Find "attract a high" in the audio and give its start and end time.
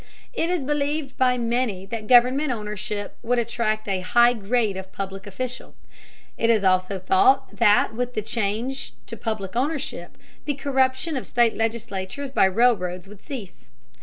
3.37-4.33